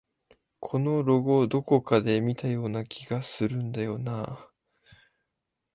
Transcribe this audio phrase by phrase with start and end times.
[0.59, 4.51] このロゴ、どこかで見たような気がするんだよなあ